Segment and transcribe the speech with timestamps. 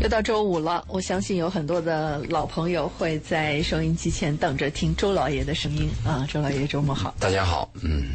[0.00, 6.26] 又到周五了，我相信有很多的老朋友会在收音机前等着听周老爷的声音啊！
[6.30, 7.14] 周老爷，周末好！
[7.18, 8.08] 大家好，嗯，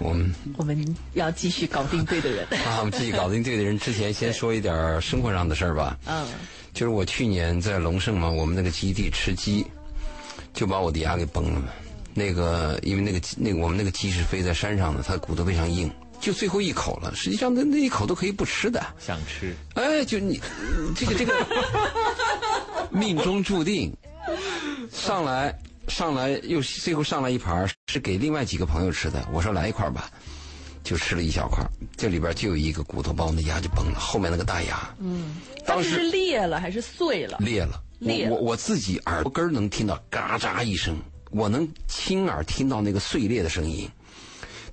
[0.00, 3.78] 我们我们要继续搞定对的人 啊，我们继续搞定对的人。
[3.78, 5.96] 之前先说一点生活上的事儿吧。
[6.06, 6.26] 嗯，
[6.74, 9.64] 就是我去年在龙胜嘛，我们那个基地吃鸡，
[10.52, 11.68] 就把我的牙给崩了嘛。
[12.14, 15.88] 那个因为那个那个我们那个鸡是飞在山上的，它骨头非常硬。
[16.20, 18.84] 就最后一口了，实际上那那一口都可以不吃的。
[18.98, 19.54] 想吃？
[19.74, 20.40] 哎，就你
[20.96, 21.32] 这个这个
[22.90, 23.96] 命中注定，
[24.92, 25.56] 上来
[25.88, 29.26] 上来又最后上来一盘是给另外几个朋友吃的。
[29.32, 30.10] 我说来一块吧，
[30.82, 31.64] 就吃了一小块，
[31.96, 34.94] 这里边就有一个骨头把我的牙就崩了，后面那个大牙。
[34.98, 37.38] 嗯，当时是裂了还是碎了？
[37.40, 38.28] 裂了，裂。
[38.28, 40.96] 我我自己耳朵根能听到嘎喳一声，
[41.30, 43.88] 我能亲耳听到那个碎裂的声音。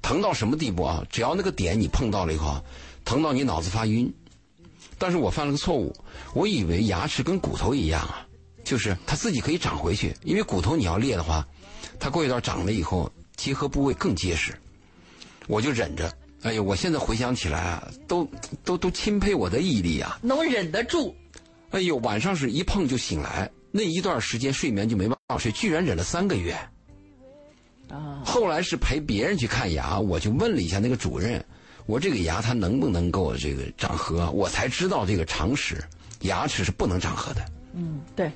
[0.05, 1.03] 疼到什么地步啊？
[1.09, 2.63] 只要那个点你碰到了以后，
[3.03, 4.13] 疼到你脑子发晕。
[4.99, 5.91] 但是我犯了个错误，
[6.35, 8.23] 我以为牙齿跟骨头一样啊，
[8.63, 10.15] 就是它自己可以长回去。
[10.23, 11.43] 因为骨头你要裂的话，
[11.99, 14.53] 它过一段长了以后，结合部位更结实。
[15.47, 16.15] 我就忍着。
[16.43, 18.29] 哎呦，我现在回想起来啊，都
[18.63, 20.19] 都都钦佩我的毅力啊！
[20.21, 21.15] 能忍得住。
[21.71, 26.55] 哎呦，晚上是一碰就醒来，那一段时间睡眠就没办法睡，居然忍了三个月。
[27.89, 28.21] 啊！
[28.25, 31.43] 后来是陪别人去看牙，我就问了一下那个主任，
[31.85, 34.29] 我这个牙它能不能够这个长合？
[34.31, 35.83] 我才知道这个常识，
[36.21, 37.45] 牙齿是不能长合的。
[37.73, 38.31] 嗯，对，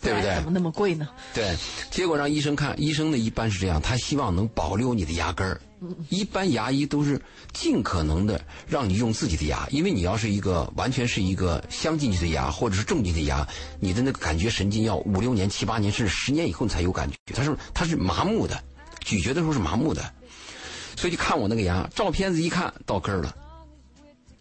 [0.00, 0.34] 对不对？
[0.36, 1.08] 怎么那么贵呢？
[1.32, 1.56] 对，
[1.90, 5.60] 结果让医生看，医生呢一般是这样，他希望能保留你的牙根儿。
[6.08, 7.20] 一般牙医都是
[7.52, 13.46] 尽可能的让你用自己的牙，因为你要是一个完全是一个镶进去的牙，或者是种进去的牙，
[13.80, 18.58] 你的那个感觉神经要五六年、七八年，甚至十年以后你才有感觉，它是它是麻木的。
[19.04, 20.02] 咀嚼的时候是麻木的，
[20.96, 23.36] 所以就看我那个牙，照片子一看到根儿了。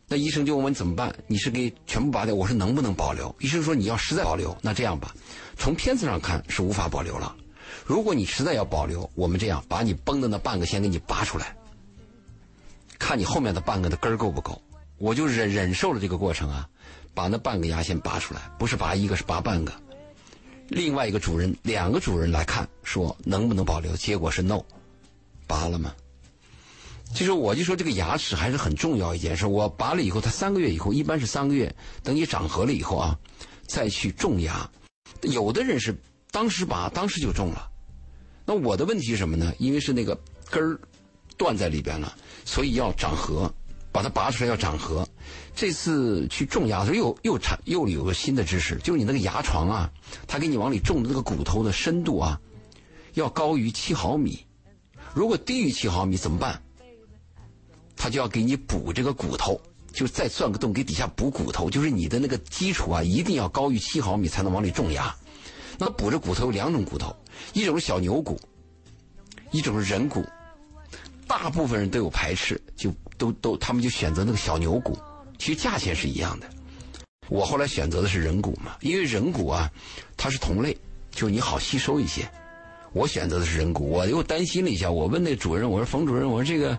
[0.08, 1.14] 那医生就问我怎么办？
[1.28, 2.34] 你是给全部拔掉？
[2.34, 3.34] 我说能不能保留？
[3.40, 5.14] 医生说你要实在保留，那这样吧，
[5.58, 7.36] 从片子上看是无法保留了。
[7.86, 11.56] 如果你实在要保留，我们这样把你崩的那半个先给你拔出来，
[13.00, 14.62] 看你后面的半个的根儿够不够。
[14.98, 16.70] 我就忍忍受了这个过程啊，
[17.14, 19.74] 把那半个牙先拔出来，不是拔一个，是拔半个。
[20.70, 23.96] 另外一个主人，两个主人来看，说能不能保留？
[23.96, 24.62] 结果是 no，
[25.46, 25.94] 拔了吗？
[27.14, 29.46] 其实我就说这个牙齿还是很重要一件事。
[29.46, 33.16] 我拔了以后，它三个月以后，一般是三个月，等你长合了以后啊，
[33.68, 34.68] 再去种牙。
[35.22, 35.96] 有的人是
[36.32, 37.70] 当时拔，当时就种了。
[38.46, 39.54] 那我的问题是什么呢？
[39.60, 40.20] 因为是那个
[40.50, 40.80] 根儿
[41.38, 42.16] 断在里边了，
[42.46, 43.54] 所以要长合，
[43.94, 45.08] 把它拔出来要长合。
[45.56, 49.90] 这次去种牙的时候，又又产又有个新的知识，就是你那个牙床啊，
[50.28, 52.42] 它给你往里种的那个骨头的深度啊，
[53.14, 54.46] 要高于七毫米。
[55.14, 56.60] 如果低于七毫米怎么办？
[57.96, 59.62] 他就要给你补这个骨头，
[59.94, 61.70] 就是再钻个洞给底下补骨头。
[61.70, 65.16] 就是你的那个基础啊，一定要高于七毫米才能往里种牙。
[65.78, 67.16] 那补这骨头有两种骨头，
[67.54, 68.40] 一种是小牛骨，
[69.52, 70.26] 一种是人骨。
[71.28, 74.98] 大部分人都有排斥，就都都他们就选择那个小牛骨。
[75.38, 76.48] 其实价钱是一样的，
[77.30, 79.70] 我后来选择的是人骨嘛，因为人骨啊，
[80.16, 80.78] 它是同类，
[81.12, 82.30] 就你好吸收一些。
[82.94, 86.78] 我选择的是人骨，我又担心了一下，我问那主任，我说冯主任，我说这个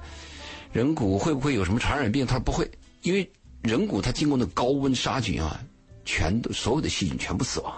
[0.73, 2.25] 人骨会不会有什么传染病？
[2.25, 2.71] 他说不会，
[3.03, 3.29] 因为
[3.63, 5.61] 人骨它经过那高温杀菌啊，
[6.05, 7.75] 全都所有的细菌全部死亡。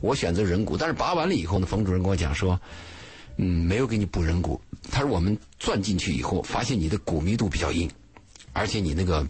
[0.00, 2.60] 我选择人骨，但是拔完了以后呢，冯主任跟我讲说，
[3.42, 4.60] 嗯，没有给你补人骨。
[4.90, 7.90] 他说我们钻进去以后，发现你的骨密度比较硬，
[8.52, 9.26] 而且你那个。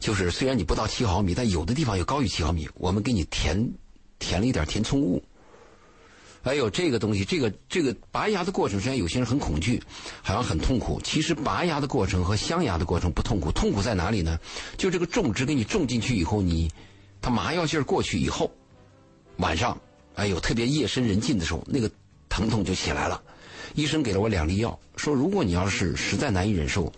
[0.00, 3.72] 就是虽然你不到七毫米，但有的地方又高于七毫米，我们给你填
[4.18, 5.22] 填了一点填充物。
[6.42, 9.82] 哎呦这个东西，这个这个拔牙的过程，实际上有些人很恐惧，
[10.20, 11.00] 好像很痛苦。
[11.02, 14.38] 其实拔牙的过程和镶牙的过程不痛苦，痛苦在哪里呢？
[14.76, 16.70] 就这个种植给你种进去以后，你
[17.22, 18.50] 它麻药劲儿过去以后，
[19.38, 19.80] 晚上
[20.16, 21.90] 哎呦特别夜深人静的时候，那个
[22.34, 23.22] 疼痛就起来了。
[23.76, 26.92] 医生给了我两粒药，说如果你要是实在难以忍受。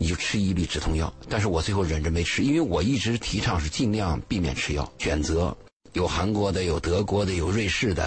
[0.00, 5.56] 你就吃一粒止痛药，但是我最后忍着没吃，因为我一直提倡是尽量避免吃药，选择
[5.92, 8.04] 有韩国的、有德国的、有瑞士的，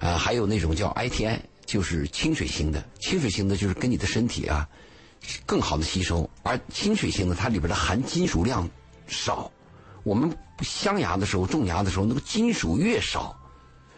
[0.00, 2.84] 啊，还有那种叫 ITI，就是清水型的。
[2.98, 4.68] 清水型的就是跟你的身体啊
[5.46, 8.68] 更好的吸收，而清水型的它里边的含金属量
[9.06, 9.48] 少。
[10.02, 13.32] 我们镶牙的时候、种牙的时候，那个金属越少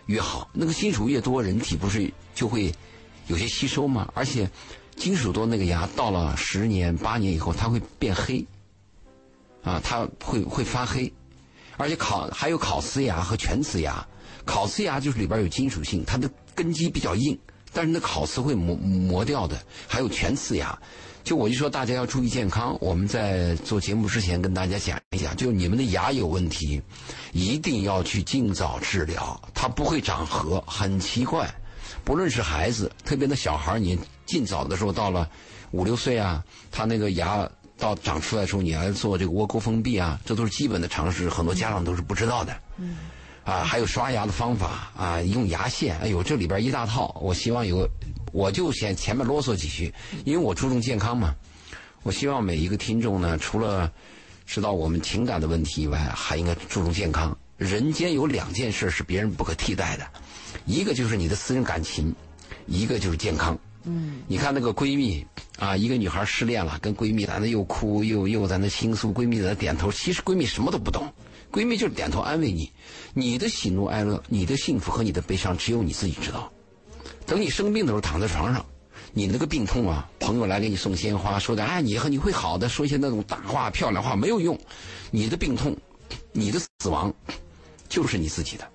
[0.08, 2.74] 越好，那个金属越多，人体不是就会
[3.28, 4.12] 有些吸收吗？
[4.14, 4.50] 而且。
[4.98, 8.44] 金属多那个牙到了十年八年以后，它会变黑，
[9.62, 11.12] 啊，它会会发黑，
[11.76, 14.04] 而且烤还有烤瓷牙和全瓷牙，
[14.44, 17.38] 烤瓷牙就是里边有金属性，它的根基比较硬，
[17.72, 19.56] 但是那烤瓷会磨磨掉的。
[19.86, 20.76] 还有全瓷牙，
[21.28, 22.74] 就我就说大家要注意健康。
[22.80, 26.80] 我们在做节目之前跟大家讲一讲，就你们的牙有问题，
[27.32, 31.46] 一定要去尽早治疗，它不会长颌，很奇怪。
[32.02, 35.28] 不论是孩子，特别那小孩你尽早的时候到了
[35.72, 37.46] 五六岁啊，他那个牙
[37.76, 42.58] 到长出来的时候，你还做这个窝沟封闭啊，这都是基本的常识，很多家长都是不知道的。
[42.78, 42.96] 嗯。
[43.44, 47.14] 啊，还有刷牙的方法啊，用牙线，哎呦，这里边一大套。
[47.20, 47.86] 我希望有，
[48.32, 49.92] 我就先前面啰嗦几句，
[50.24, 51.34] 因为我注重健康嘛。
[52.02, 53.90] 我希望每一个听众呢，除了
[54.46, 57.36] 知道我们情感的问题以外，还应该注重健康。
[57.56, 60.06] 人间有两件事是别人不可替代的，
[60.64, 62.14] 一个就是你的私人感情，
[62.66, 63.58] 一个就是健康。
[63.84, 64.22] 嗯。
[64.28, 65.26] 你看那个闺蜜
[65.58, 71.12] 啊，一个女孩失恋了，跟闺蜜在那又哭又又在那倾诉，闺蜜在那点头，其实闺蜜什么都不懂。
[71.50, 72.70] 闺蜜就是点头安慰你，
[73.14, 76.52] 你的喜怒哀乐、你的幸福和你的悲伤，只有你自己知道。
[77.28, 78.64] 等你生病的时候，躺在床上，
[79.12, 84.58] 你那个病痛啊，朋友来给你送鲜花，说的哎，你和你会好的，说一些那种大话、漂亮话没有用。
[85.10, 85.76] 你的病痛，
[86.32, 87.12] 你的死亡，
[87.86, 88.66] 就是你自己的。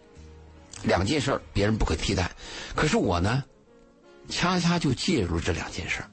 [0.84, 2.32] 两件事别人不可替代，
[2.76, 3.44] 可是我呢，
[4.30, 6.04] 恰恰就介入这两件事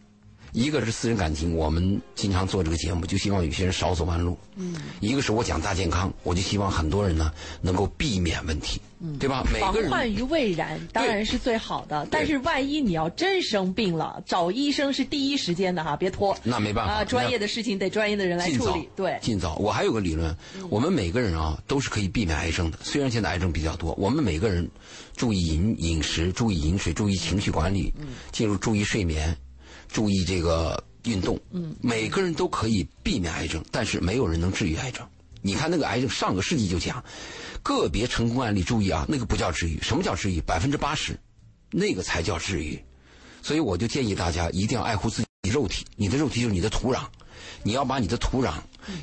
[0.52, 4.37] 一个是私人感情，我们经常做这个节目，就希望有些人少走弯路。
[4.56, 9.44] 嗯，一个是我讲大健康，我就希望很多人呢能够避免问题，嗯，对吧？
[9.58, 16.37] 防患于未然当然是最好的，但是万一你要真生病了，找医生是第一时间的哈，别拖。
[16.43, 18.88] 那没办法啊，专业的事情得专业的人来处理。
[18.96, 19.55] 对，尽早。
[19.56, 20.37] 我还有个理论，
[20.69, 22.79] 我们每个人啊都是可以避免癌症的。
[22.82, 24.69] 虽然现在癌症比较多，我们每个人
[25.17, 27.94] 注意饮饮食，注意饮水，注意情绪管理，
[28.32, 29.37] 进入注意睡眠。
[29.92, 35.06] 注意这个运动，嗯，每个人都可以避免癌症，但是没有人能治愈癌症。
[35.42, 37.02] 你看那个癌症，上个世纪就讲，
[37.62, 39.81] 个别成功案例，注意啊，那个不叫治愈。
[39.81, 40.40] 什么叫治愈？
[40.40, 41.19] 百分之八十，
[41.70, 42.82] 那个才叫治愈。
[43.42, 47.04] 所以我就建议大家一定要爱护自己肉体，你的肉体就是你的土壤，
[47.62, 48.52] 你要把你的土壤，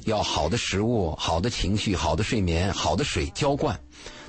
[0.06, 3.80] 要好的食物、好的情绪、好的睡眠、好的水浇灌。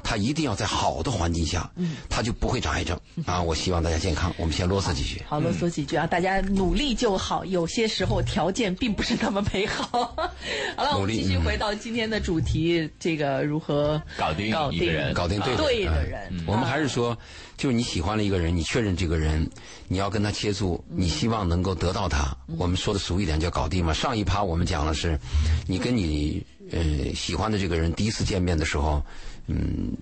[0.08, 3.42] 他一定要在好的环境下，嗯，他就不会长癌症啊！
[3.42, 4.32] 我希望大家健康。
[4.38, 6.06] 我们先啰嗦几句，好，啰嗦几句啊！
[6.06, 9.84] 大家努力就好，有些时候条件并不是那么美好。
[10.78, 16.32] 好了，我们继续回到今天的主题，这个如何搞定搞定人，搞定对的人。
[16.46, 17.14] 我们还是说，
[17.58, 19.46] 就是你喜欢了一个人，你确认这个人，
[19.88, 22.34] 你要跟他接触，你希望能够得到他。
[22.56, 23.92] 我们说的俗一点叫搞定嘛。
[23.92, 25.20] 上一趴我们讲的是，
[25.66, 29.02] 你跟你呃喜欢的这个人第一次见面的时候。
[29.48, 29.92] 嗯，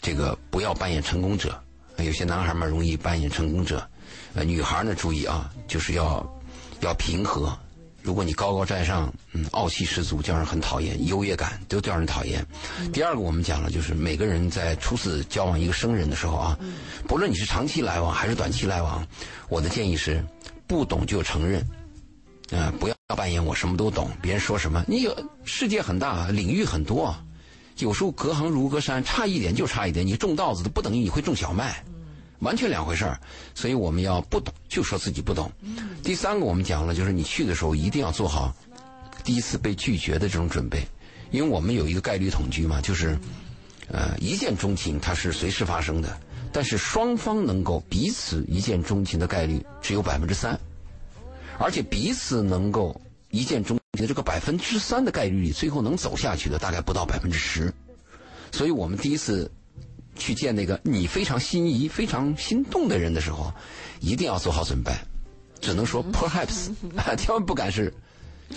[0.00, 1.62] 这个不要扮演成功者，
[1.98, 3.86] 有些男孩嘛容易扮演成功者，
[4.34, 6.26] 呃，女孩呢注意啊，就是要
[6.80, 7.56] 要平和。
[8.02, 12.42] 如果你高高在上，嗯，傲气十足，叫人很讨厌；优越感都叫人讨厌。
[12.94, 16.58] 第二个我们讲了，就是每个人在初次交往一个生人的时候啊，
[17.06, 19.06] 不论你是长期来往还是短期来往，
[19.50, 20.24] 我的建议是，
[20.66, 21.62] 不懂就承认，
[22.50, 27.14] 啊，不要扮演我什么都懂，别人说什么，你有世界很大，领域很多。
[27.80, 30.06] 有时候隔行如隔山，差一点就差一点。
[30.06, 31.84] 你种稻子的不等于你会种小麦，
[32.40, 33.20] 完全两回事儿。
[33.54, 35.50] 所以我们要不懂就说自己不懂。
[36.02, 38.54] 第三个我们讲了，就是你去的时候一定要做好
[39.24, 40.86] 第一次被拒绝的这种准备，
[41.30, 43.18] 因为我们有一个概率统计嘛，就是
[43.88, 46.18] 呃一见钟情它是随时发生的，
[46.52, 50.58] 但是双方能够彼此一见钟情的概率只有百分之三，
[51.58, 53.00] 而且彼此能够
[53.30, 53.78] 一见钟。
[53.94, 57.70] 情的这个百分之三的概率里，最后能走下去的大概不到百分之十，
[58.52, 59.50] 所以我们第一次
[60.14, 63.52] 去见那个你非常心仪、非常心动的人的时候，
[63.98, 64.92] 一定要做好准备，
[65.60, 66.70] 只能说 perhaps，
[67.18, 67.92] 千万不敢是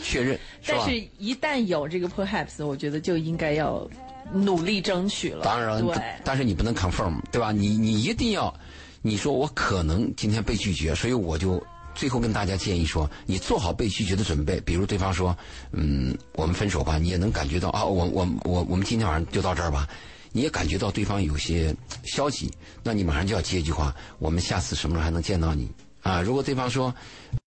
[0.03, 3.89] 确认，但是一旦有这个 perhaps，我觉得就应该要
[4.32, 5.44] 努力争取了。
[5.44, 7.51] 当然，对，但是你不能 confirm，对吧？
[7.51, 8.53] 你你一定要，
[9.01, 11.62] 你说我可能今天被拒绝，所以我就。
[11.95, 14.59] 最后跟大家建议说，你做好被拒绝的准备。
[14.62, 15.35] 比如对方说
[15.71, 19.88] ：“嗯，我们分手吧。”你也能感觉到啊，我我我我们今天晚上就到这儿吧。
[20.31, 22.51] 你也感觉到对方有些消极，
[22.83, 25.69] 那你马上就要接一句话：“我们下次什么时候还能见到你？”
[26.01, 26.93] 啊，如果对方说：“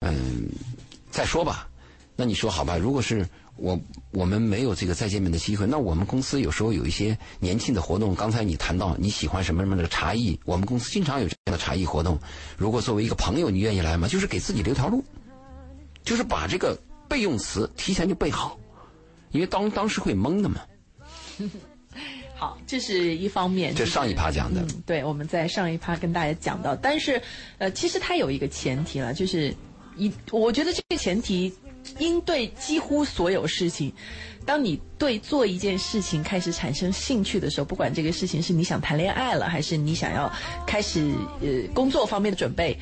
[0.00, 0.48] 嗯，
[1.10, 1.68] 再说吧。”
[2.14, 2.76] 那你说好吧？
[2.76, 3.26] 如果是。
[3.56, 3.78] 我
[4.10, 5.66] 我们没有这个再见面的机会。
[5.66, 8.14] 那我们公司有时候有一些年轻的活动。
[8.14, 12.18] 刚才你谈到你喜欢什么什么的茶艺，我们公司经常有这样的茶艺活动。
[12.56, 14.06] 如果作为一个朋友，你愿意来吗？
[14.06, 15.02] 就是给自己留条路，
[16.04, 18.58] 就是把这个备用词提前就备好，
[19.30, 20.60] 因为当当时会懵的嘛。
[22.36, 23.74] 好，这是一方面。
[23.74, 24.62] 这上一趴讲的。
[24.84, 27.20] 对，我们在上一趴跟大家讲到，但是
[27.56, 29.54] 呃，其实它有一个前提了，就是
[29.96, 31.50] 一，我觉得这个前提。
[31.98, 33.92] 应对几乎所有事情，
[34.44, 40.32] 当你对做一件事情开始产生兴趣的时候，不管这个事情是你想谈恋爱了，还是你想要
[40.66, 42.78] 开始呃工作方面的准备，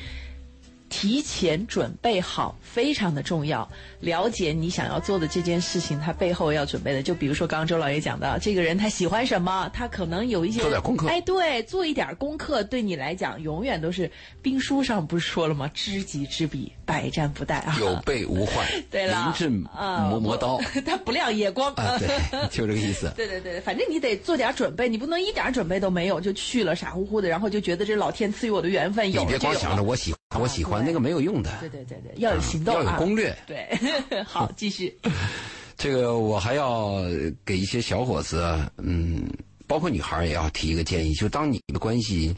[0.97, 14.09] 提前准备好非常的重要，了解你想要做的这件事情，它背后要准备的，就比如说刚刚周老爷讲的，这个人他喜欢什么，他可能有一些做点功课哎，对，做一点功课，对你来讲永远都是
[14.41, 15.69] 兵书上不是说了吗？
[15.73, 17.75] 知己知彼，百战不殆啊。
[17.77, 20.61] 有备无患， 对了，临阵啊磨磨刀。
[20.85, 22.07] 他不亮夜光啊，对，
[22.49, 23.11] 就这个意思。
[23.17, 31.51] 对对对，反正你得做点准备，你不能一点准备都没有就去了，傻乎乎的，然后就觉得这老天赐予我的缘分有你别光想着我喜欢，我喜欢那个没有用的。
[31.59, 33.35] 对对对对，要有行动，要有攻略。
[33.45, 33.67] 对，
[34.23, 34.97] 好，继续。
[35.77, 37.01] 这个我还要
[37.43, 39.27] 给一些小伙子，嗯，
[39.67, 42.33] 包括女孩也要提一个建议，就当你的关系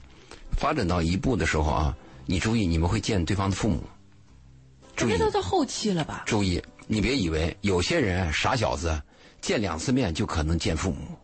[0.58, 3.84] 发展到一步的时候啊，你注意你们会见对方的父母。
[4.96, 6.24] 注意，这都到后期了吧？
[6.26, 9.00] 注意，你别以为有些人傻小子，
[9.40, 11.16] 见两次面就可能见父母，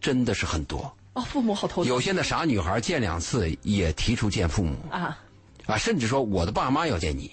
[0.00, 0.90] 真的是很多。
[1.14, 1.92] 哦，父母好头疼。
[1.92, 5.18] 有些的傻女孩见两次也提出见父母啊
[5.66, 7.30] 啊，甚至说我的爸妈要见你。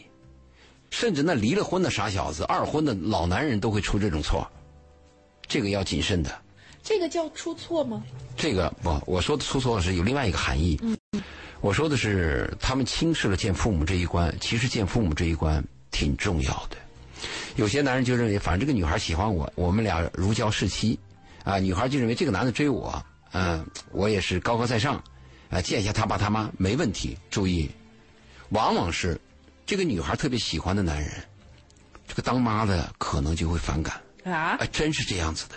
[0.89, 4.47] 甚至那离了婚的傻小子、二婚的老男人都会出这种错，
[5.47, 6.31] 这个要谨慎的。
[6.83, 8.03] 这个叫出错吗？
[8.37, 10.79] 这个不，我说的出错是有另外一个含义。
[10.83, 10.97] 嗯，
[11.61, 14.35] 我说的是他们轻视了见父母这一关。
[14.39, 16.77] 其实见父母这一关挺重要的。
[17.55, 20.99] 有些男人就认为，反正这个女孩喜欢我，我们俩如胶似漆。
[21.43, 25.01] 啊，女孩就认为这个男的追我，嗯，我也是高高在上，
[25.49, 27.17] 啊，见一下他爸他妈没问题。
[27.29, 27.69] 注意，
[28.53, 29.19] 往往是。
[29.65, 31.09] 这个女孩特别喜欢的男人，
[32.05, 33.95] 这个当妈的可能就会反感
[34.25, 34.57] 啊！
[34.59, 35.55] 哎，真是这样子的，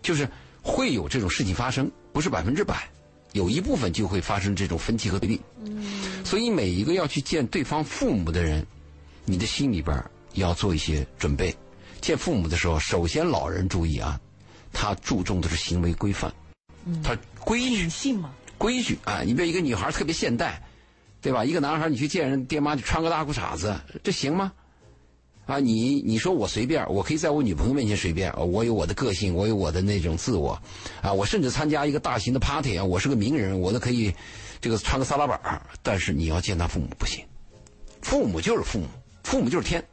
[0.00, 0.26] 就是
[0.62, 2.88] 会有这种事情发生，不是百分之百，
[3.32, 5.40] 有一部分就会发生这种分歧和对立。
[5.64, 8.64] 嗯，所以每一个要去见对方父母的人，
[9.24, 10.00] 你的心里边
[10.34, 11.52] 要做一些准备。
[12.00, 14.18] 见父母的时候，首先老人注意啊，
[14.72, 16.32] 他注重的是行为规范，
[17.02, 19.22] 他规矩性嘛，规矩啊！
[19.22, 20.62] 你比如一个女孩特别现代。
[21.22, 21.44] 对吧？
[21.44, 24.52] 一个男孩你去见人爹妈，就穿个大裤衩子，这行吗？
[25.46, 30.60] 啊，你你说我随便，我可以在我女朋友面前随便，我有我的个性，我有我的那种自我，
[31.00, 34.12] 啊，我甚至参加一个大型的 party 啊，我是个名人，我都可以
[34.60, 37.24] 这个穿个撒拉板但是你要见他父母不行，
[38.02, 38.86] 父母就是父母，
[39.24, 39.84] 父母就是天，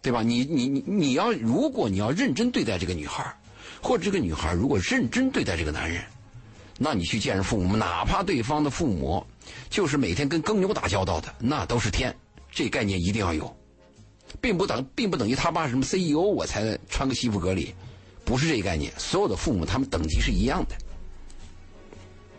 [0.00, 0.22] 对吧？
[0.22, 3.36] 你你你你要如果你要认真对待这个女孩，
[3.82, 6.00] 或者这个女孩如果认真对待这个男人，
[6.78, 9.24] 那你去见人父母，哪怕对方的父母。
[9.68, 12.14] 就是每天跟耕牛打交道的，那都是天，
[12.50, 13.56] 这概念一定要有，
[14.40, 17.74] 并不等，并不等于他爸什么 CEO 我才穿个西服革履，
[18.24, 18.92] 不是这概念。
[18.98, 20.76] 所有的父母他们等级是一样的，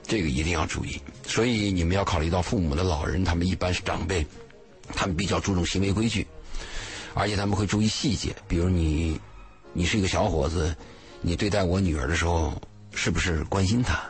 [0.04, 1.02] 这个一定要注意。
[1.26, 4.26] 所以你们要考虑到父母的老人，他们一般是长辈，
[4.90, 6.26] 他们比较注重行为规矩，
[7.14, 8.36] 而且他们会注意细节。
[8.48, 9.20] 比如你，
[9.74, 10.76] 你是一个小伙子，
[11.22, 12.54] 你对待我女儿的时候，
[12.94, 14.02] 是不是关心她？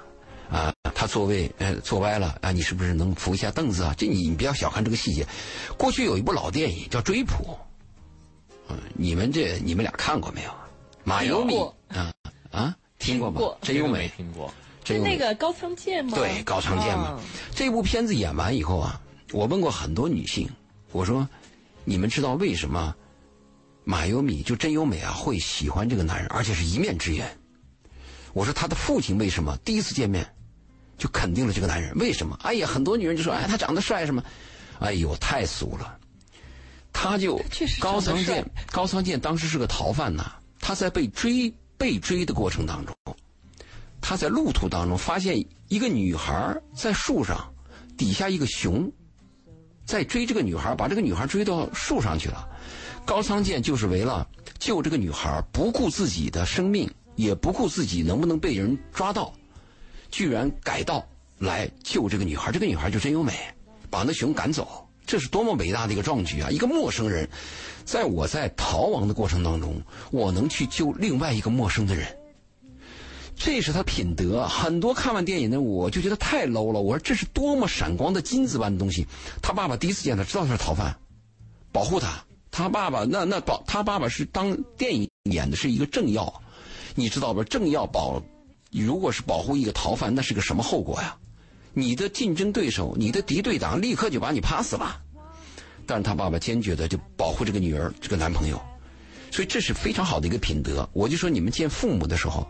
[0.50, 3.94] 啊，他座位呃坐歪了啊，你是不是能扶一下凳子啊？
[3.96, 5.24] 这你你不要小看这个细节。
[5.78, 7.34] 过去有一部老电影叫《追捕》，
[8.70, 10.52] 嗯，你们这你们俩看过没有？
[11.04, 12.12] 马优缈啊
[12.50, 13.40] 啊，听过吗？
[13.62, 14.52] 真优美听过，
[14.86, 16.18] 是那个高仓健吗？
[16.18, 17.22] 对，高仓健嘛。
[17.54, 19.00] 这部片子演完以后啊，
[19.34, 20.50] 我问过很多女性，
[20.92, 21.30] 我说，
[21.84, 22.96] 你们知道为什么
[23.84, 27.38] 马优米就真优美啊会喜欢这个男人，而且是一面之缘？
[28.34, 30.28] 我说他的父亲为什么第一次见面？
[30.98, 32.38] 就肯定了这个男人，为什么？
[32.42, 34.24] 哎呀，很多女人就说，哎，他长得帅什么？
[34.80, 35.98] 哎呦，太俗了。
[36.92, 37.40] 他就
[37.80, 40.34] 高仓健，高仓健当时是个逃犯呐。
[40.60, 42.96] 他在被追被追的过程当中，
[44.02, 47.54] 他在路途当中发现一个女孩在树上，
[47.96, 48.92] 底下一个熊
[49.86, 52.50] 在追这个女孩，把这个女孩追到树上去了。
[53.06, 54.28] 高仓健就是为了
[54.58, 59.32] 救这个女孩，不顾自己的生命，也不顾自己能不能被人抓到。
[60.18, 61.08] 居然改道
[61.38, 63.34] 来救这个女孩，这个女孩就真优美，
[63.88, 66.50] 把那熊赶走，这是多么伟大的一个壮举啊！
[66.50, 67.30] 一个陌生人，
[67.86, 72.18] 在我在逃亡的过程当中，我能去救另外一个陌生的人，
[73.36, 74.48] 这是他品德。
[74.48, 76.82] 很多看完电影的我就觉得太 low 了。
[76.82, 79.06] 我说这是多么闪光的金子般的东西。
[79.40, 80.98] 他爸爸第一次见他，知道他是逃犯，
[81.72, 82.26] 保护他。
[82.50, 86.42] 他爸爸那那保他爸爸是当电影演的是一个政要，
[86.96, 87.44] 你知道吧？
[87.44, 88.20] 政要保。
[88.72, 91.16] 如果是保护一个逃犯，那是个什么后果呀？
[91.74, 95.00] 你的竞争对手，你的敌对党，立刻就把你 pass 了。
[95.86, 98.60] 但是他爸爸坚决的就保护这个女儿，这个男朋友，
[99.32, 100.90] 所以这是非常好的一个品德。
[100.92, 102.46] 我就说你们见父母的时候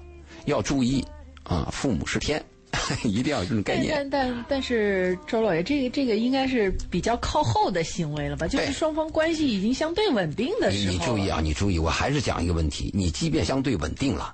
[0.45, 1.05] 要注意
[1.43, 2.43] 啊，父母是天，
[3.03, 3.93] 一定要有这种概念。
[3.93, 8.47] 但但但是周老爷，这个这个应该是比较靠后的行为了吧？
[8.47, 10.93] 就是双方关系已经相对稳定的时候。
[10.93, 14.33] 你注意啊，你注意，我还是讲一个问题：你即便相对稳定了。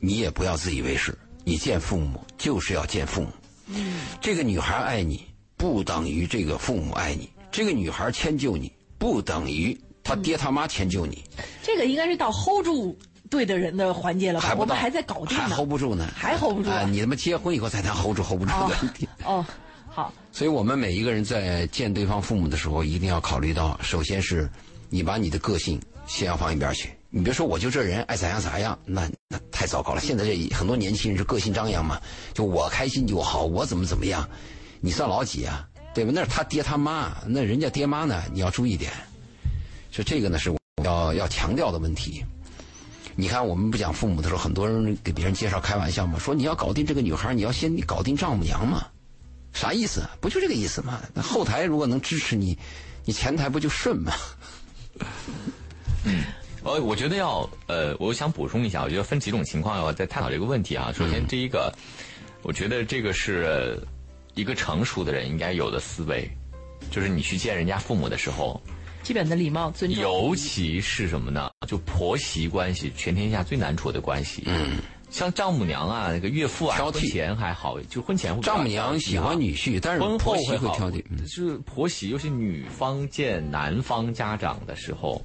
[0.00, 3.28] 你也不要自以为是，你见父母就是要见父母。
[3.68, 5.24] 嗯，这个女孩爱你，
[5.56, 7.28] 不等于这个父母爱你。
[7.50, 11.24] 这个女孩迁就你，不等于他爹他妈迁就你，
[11.62, 12.96] 这个应该是到 hold 住
[13.30, 15.48] 对的人的环节了我们还在搞定还。
[15.48, 16.70] hold 不住呢，还 hold 不住！
[16.86, 19.08] 你他妈结婚以后才谈 hold 住 hold 不住的问题。
[19.24, 19.44] 哦，
[19.88, 24.48] 好，所以我们每一个人在见对方父母的时候，一定要考虑到，首先是
[24.90, 26.90] 你把你的个性先要放一边去。
[27.16, 30.00] 你别说我就这人爱咋样咋样，那那太糟糕了。
[30.02, 31.98] 现在这很多年轻人是个性张扬嘛，
[32.34, 34.28] 就我开心就好，我怎么怎么样，
[34.82, 35.66] 你算老几啊？
[35.94, 36.12] 对吧？
[36.14, 38.92] 那是他爹他妈，那人家爹妈呢，你要注意点。
[39.90, 42.22] 所以这个呢是我要要强调的问题。
[43.14, 48.86] 你看，我们不讲父母的时候，很多人给别人介绍开玩笑嘛，说你要搞定这个女孩，你要先搞定丈母娘嘛。
[49.54, 50.06] 啥意思？
[50.20, 51.00] 不就这个意思吗？
[51.14, 52.58] 那后台如果能支持你，
[53.06, 54.12] 你前台不就顺吗？
[56.66, 60.92] 呃，我觉得要呃，我想补充一下，我觉得分几种情况要再探讨这个问题啊。
[60.92, 61.72] 首先，第一个，
[62.42, 63.80] 我觉得这个是
[64.34, 66.28] 一个成熟的人应该有的思维，
[66.90, 68.60] 就是你去见人家父母的时候，
[69.04, 70.02] 基本的礼貌尊重。
[70.02, 71.48] 尤其是什么呢？
[71.68, 74.42] 就婆媳关系，全天下最难处的关系。
[74.46, 81.00] 嗯，像丈母娘啊，那个岳父啊，挑剔婚前还好，就婚前会丈母娘喜欢女婿，但是婚后会挑剔。
[81.10, 85.24] 嗯就是婆媳，尤其女方见男方家长的时候，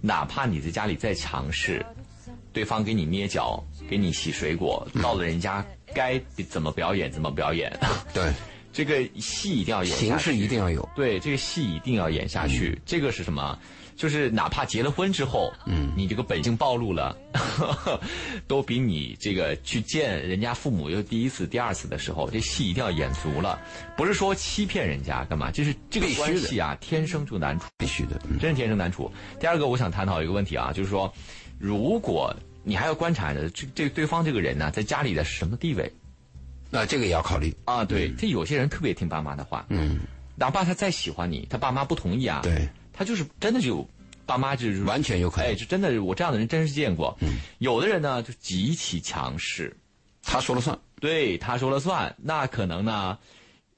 [0.00, 1.84] 哪怕你在家里再强势，
[2.52, 7.72] 对方给你捏脚，给你洗水果，到了人家该怎么表演怎么表演，
[8.12, 8.32] 对，
[8.72, 10.06] 这个戏一定要演下去。
[10.06, 10.88] 形式一定要有。
[10.94, 12.80] 对，这个戏一定要演下去。
[12.84, 13.58] 这个是什么？
[13.96, 17.16] 就是哪怕结了婚之后，嗯，你这个本性暴露了，
[18.46, 23.58] 都比你这个去见人家父母又第一次、第二次的时候，这戏一定要演足了。
[23.96, 27.66] 不是说欺骗人家干嘛，就是这个关系啊，天生就难处。
[27.78, 28.20] 必须的。
[28.28, 29.10] 嗯真是天生难处。
[29.38, 31.12] 第二个，我想探讨一个问题啊，就是说，
[31.58, 35.90] 如果你还要观察着这这对方这个人呢，在家里的是什么地位
[36.70, 37.54] 那这个也要考虑。
[37.64, 37.84] 啊？
[37.84, 40.00] 对，这有些人特别听爸妈的话，嗯，
[40.34, 43.86] 哪怕他再喜欢你，他爸妈不同意啊，对，他就是真的就
[44.24, 47.14] 爸妈就是完全有可能哎，就真的我这样的人真是见过。
[47.20, 49.76] 嗯，有的人呢就极其强势，
[50.22, 50.78] 他说了算。
[51.00, 53.18] 对他说了算，那可能呢，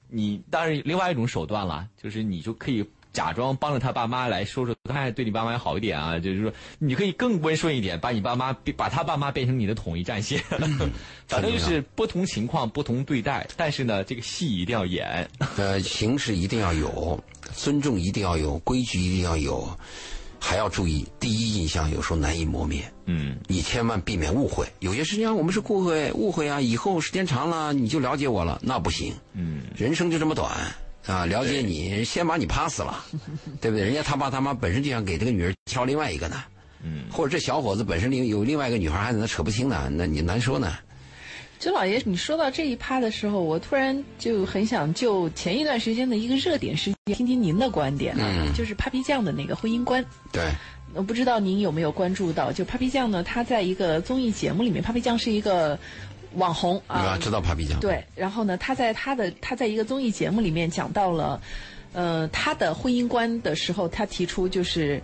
[0.09, 10.39] 你当然另外一种手段了，就是你就可以假装帮着他爸妈来说说，他还对你爸妈好一点啊，就是说你可以更温顺一点，把你爸妈把他爸妈变成你的统一战线，
[11.27, 15.27] 反正就是不同情况不同对待，但是呢，这个戏一定要演。
[15.57, 17.19] 呃，形式一定要有，
[17.55, 19.67] 尊重一定要有，规矩一定要有，
[20.39, 22.85] 还要注意第一印象有时候难以磨灭。
[23.07, 24.67] 嗯，你千万避免误会。
[24.81, 29.15] 有些事情啊，我们是误会，误会啊，以后时间长了你就了解我了，那不行。
[29.33, 30.53] 嗯，人生就这么短
[31.07, 33.05] 啊，了解你，先把你趴死了，
[33.61, 33.85] 对不对？
[33.85, 36.43] 人家他爸他妈本身就想给这个女儿挑另外一个呢，
[36.83, 40.77] 嗯，或者这小伙子本身另有另外一个女孩还在那扯不清呢，那你难说呢。
[41.59, 50.05] 周老爷，你说到这一趴的时候，我突然就很想就前一段时间的一个热点事件，听听您的观点啊，嗯就是 Papi 酱的那个婚姻观。
[50.31, 50.43] 对，
[50.93, 55.79] 我不知道您有没有关注到，就 Papi 酱呢，他在一个综艺节目里面，Papi 酱是一个
[56.37, 61.41] 网红啊，知道 Papi 酱，对，然后呢，他在他的他在一个综艺节目里面讲到了，
[61.93, 65.03] 呃，他的婚姻观的时候，他提出就是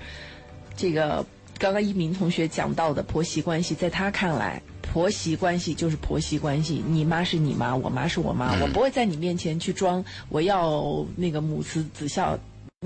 [0.76, 1.24] 这个
[1.58, 12.38] 刚刚一鸣同学讲到的婆媳关系，在他看来，婆媳关系就是婆媳关系，你妈是你妈，我妈是我妈，我不会在你面前去装我要那个母慈子孝。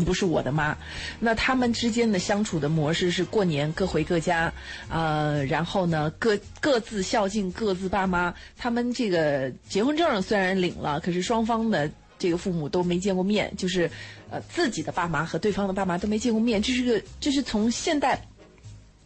[0.05, 0.77] 不是我的妈，
[1.19, 4.53] 那他们之间的相处的模式是过年各回各家，
[4.91, 8.35] 呃，然后呢各各自孝敬各自爸妈。
[8.59, 13.91] 他们这个结婚证虽然领了，可是双方的这个父母都没见过面，就是
[14.31, 18.21] 呃自己的爸妈和对方的爸妈都没见过面，这是个这是从现代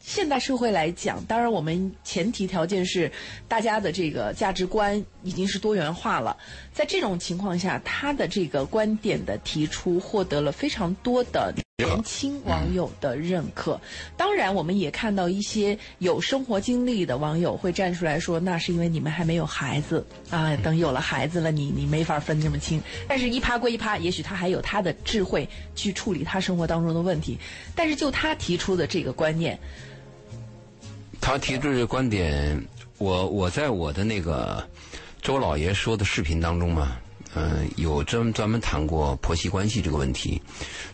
[0.03, 3.13] 现代社会来讲，当然我们前提条件是
[3.47, 6.37] 大家的这个价值观已经是多元化了。
[6.81, 13.79] 在这种情况下，他的这个观点的提出获得了非常多的年轻网友的认可。
[14.17, 22.81] 当然，我们也看到一些有生活经历的网友会站出来说，那是因为你们还没有孩子啊，等有了孩子了，你你没法分这么清。
[23.07, 27.39] 但是，一趴归一趴，也许他还有他的智慧去处理他生活当中的问题。
[27.75, 29.59] 但是，就他提出的这个观念。
[31.21, 32.59] 他提出这个观点，
[32.97, 34.67] 我我在我的那个
[35.23, 36.97] 周老爷说的视频当中嘛，
[37.35, 40.41] 嗯、有专专门谈过婆媳关系这个问题。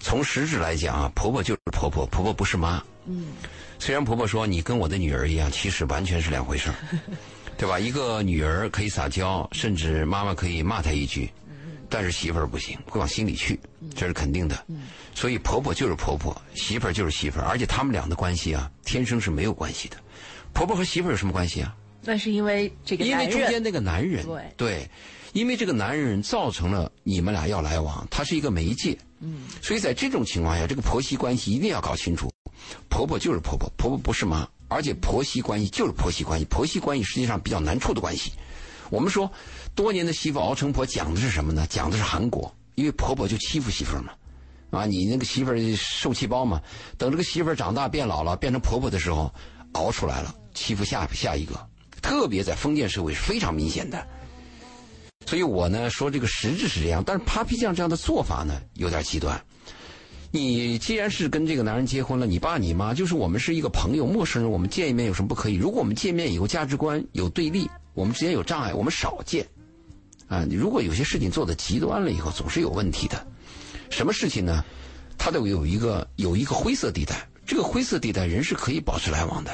[0.01, 2.83] 从实质来讲啊，婆婆就是婆婆，婆婆不是妈。
[3.07, 3.29] 嗯。
[3.79, 6.75] 虽然婆婆说你跟我的女儿一样，其实完全是两回事儿，
[7.57, 7.79] 对吧？
[7.79, 11.31] 一个女儿可以撒娇，甚至妈妈可以骂她一句，
[11.89, 13.61] 但是媳妇儿不行，会往心里去，
[13.95, 14.59] 这是肯定的。
[15.15, 19.97] 所以婆婆就是婆婆，媳妇儿就是媳妇儿，而且他们俩的关系啊，天生是没有关系的。
[20.53, 21.75] 婆婆和媳妇儿有什么关系啊？
[22.07, 23.40] 那是因为这个因为男人。
[23.40, 24.25] 中间那个男人，
[24.57, 24.88] 对。
[25.33, 28.97] 因为这个男人造成了你们俩要来往，他是一个媒介。
[29.21, 32.33] 嗯，所以在这种情况下，这个婆媳关系一定要搞清楚，
[32.88, 38.33] 婆婆就是婆婆，婆婆不是妈，而且婆媳关系就是婆媳关系，婆媳关系实际上比较难处的关系。
[38.88, 39.31] 我们说，
[39.75, 41.66] 多年的媳妇熬成婆，讲的是什么呢？
[41.69, 44.12] 讲的是韩国，因为婆婆就欺负媳妇儿嘛，
[44.71, 46.62] 啊，你那个媳妇儿受气包嘛，
[46.97, 49.31] 等这个媳妇儿长大变老了，变成婆婆的时候，
[49.73, 51.55] 熬出来了，欺负下下一个，
[52.07, 54.07] 特别在封建社会是非常明显的。
[55.27, 59.40] 所以我呢说这个实质是这样，但是 Papi 酱这样的做法呢有点极端。
[60.31, 65.55] 你既然是跟这个男人结婚了，你爸你妈就是我们是一个朋友、陌生人，我们见一面有什么不可以？
[65.55, 67.69] 如果我们见面以后价值观有对立。
[67.95, 69.49] 我们之间有障碍，我们少见，
[70.29, 73.27] 啊，如果有些事情做的极端了以后，总是有问题的。
[73.88, 74.62] 什么事情呢？
[75.16, 79.51] 它都有一个有一个灰色地带，这个灰色地带人是可以保持来往的。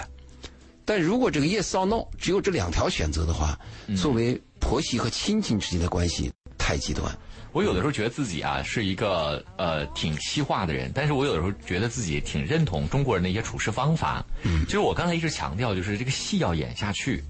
[0.84, 3.58] 但如果这个 yes or no 只有这两条选择的话，
[3.96, 7.10] 作为婆媳和亲情之间的关系太极端。
[7.52, 14.24] 我有的时候觉得自己啊是一个呃挺西化的人，但是我有的时候觉得自己挺认同中国人的一些处事方法。
[14.42, 17.22] 嗯，就是我刚才一直强调，就是这个戏要演下去。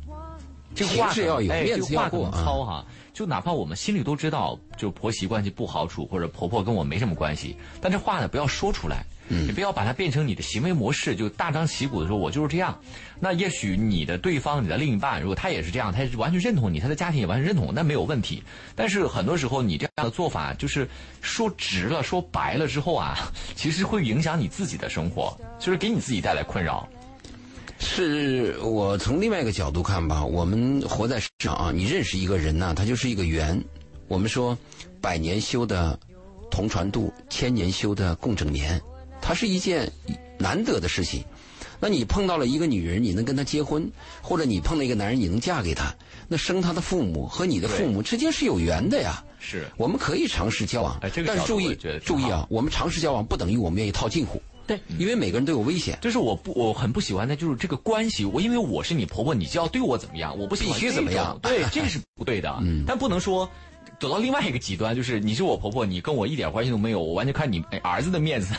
[0.74, 2.84] 这话是要有，面子要过糙哈。
[3.12, 12.76] 就哪怕我们心里都知道，就婆媳关系不好处，或者婆婆跟我没什么关系，但这话呢不要说出来，你不要把它变成你的行为模式，就大张旗鼓的说，我就是这样。
[13.20, 18.42] 那也许你的对方，你的另一半，如果他也是这样，他是完全认同你，他的家庭也完全认同，那没有问题。
[18.74, 20.88] 但是很多时候，你这样的做法，就是
[21.20, 26.88] 说直了、说白了之后啊，其实会影响你自己的生活，就是给你自己带来困扰。
[27.84, 33.62] 是我从另外一个角度看吧，我们活在世上啊，你认识一个人呢，他就是一个缘。
[34.08, 34.56] 我们说，
[35.00, 35.98] 百年修的
[36.50, 38.80] 同船渡，千年修的共枕眠，
[39.20, 39.90] 它是一件
[40.38, 41.24] 难得的事情。
[41.80, 43.90] 那你碰到了一个女人，你能跟她结婚，
[44.22, 45.92] 或者你碰到一个男人，你能嫁给他，
[46.28, 49.22] 那生他的父母和你的父母之间是有缘的呀。
[49.40, 54.40] 是，我们可以尝试交往，但是注意注意啊，我们尝试交往不等于我们愿意套近乎。
[54.66, 55.98] 对，因为每个人都有危险。
[56.00, 58.24] 就是我不，我很不喜欢的，就是这个关系。
[58.24, 60.38] 我因为我是你婆婆，你就要对我怎么样？
[60.38, 61.38] 我不喜欢必须怎么样？
[61.42, 62.54] 对，这个是不对的。
[62.62, 63.48] 嗯，但不能说。
[64.02, 68.52] 走到另外一个极端，就是你是我婆婆，你跟我一点关系都没有，我完全看你儿子的面子，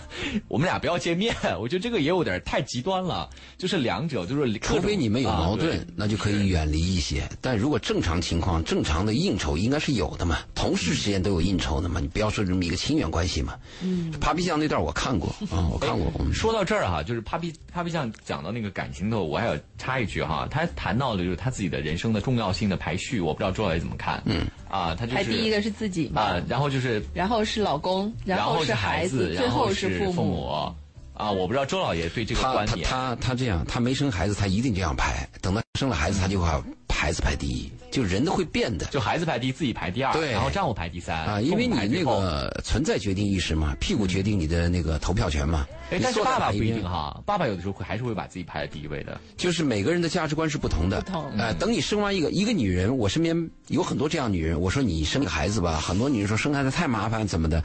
[0.47, 1.35] 我们俩不要见面。
[1.59, 7.27] 我觉得这个也有点太极端了，就是两者就是，除非你们有矛盾，那就可以远离一些。
[7.41, 13.59] 但如果正常情况，正常的应酬应该是有的嘛，同事之间都有应酬的嘛，你不要说这么一个亲缘关系嘛。
[13.81, 16.09] 嗯，Papi 酱那段我看过啊，我看过。
[16.33, 24.23] 说到这儿哈，就是 Papi Papi 酱讲到那个感情的，我还要插一句哈，他谈到的就是他自己的人生的重要性的排序，我不知道周老爷怎么看。
[24.23, 24.47] 嗯。
[24.69, 30.73] 啊，他就是第一个是自己啊，然后就是，然后是老公，然后是孩子，最后是父母。
[31.13, 32.87] 啊，我不知道周老爷对这个观点。
[32.87, 35.27] 他他他这样，他没生孩子，他一定这样排。
[35.41, 36.61] 等到生了孩子，他就把
[36.93, 37.71] 孩子排第一。
[37.91, 45.67] 就人都会变的，就孩子排第一，自己排第二，对，然后丈夫排第三啊，因为你那个存在决定意识嘛，屁股决定你的那个投票权嘛。
[45.91, 49.21] 哎，但是爸爸不一定哈，爸爸有的时候会还是会把自己排在第一位的。
[49.37, 51.37] 就是每个人的价值观是不同的，不同。
[51.37, 57.63] 哎，等你生完一个一个女人，我身边有很多这样女人，我说你生个孩子吧，很多女人说生孩子太麻烦怎么的，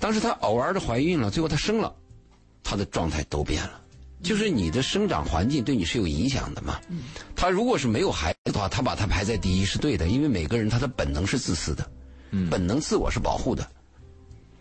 [0.00, 1.94] 当时她偶尔的怀孕了，最后她生了，
[2.68, 3.80] 她的状态都变了。
[4.22, 6.78] 就是你的生长环境对你是有影响的嘛？
[7.36, 11.88] 他如果是没有孩子的话，他把他排在第一是对的，因为每个人他的本能是自私的，
[12.50, 13.66] 本能自我是保护的。